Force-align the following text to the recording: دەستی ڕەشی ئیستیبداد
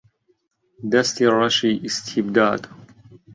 دەستی 0.91 1.31
ڕەشی 1.37 1.79
ئیستیبداد 1.83 2.61